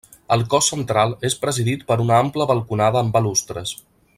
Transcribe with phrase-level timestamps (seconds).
[0.35, 3.77] El cos central és presidit per una ampla balconada amb balustres.